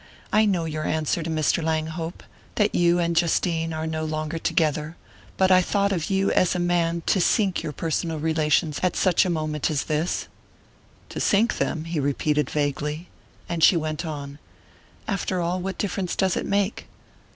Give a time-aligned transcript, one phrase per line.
[0.33, 1.61] I know your answer to Mr.
[1.63, 2.23] Langhope
[2.55, 4.97] that you and Justine are no longer together.
[5.37, 9.25] But I thought of you as a man to sink your personal relations at such
[9.25, 10.27] a moment as this."
[11.09, 13.09] "To sink them?" he repeated vaguely:
[13.47, 14.39] and she went on:
[15.07, 16.87] "After all, what difference does it make?"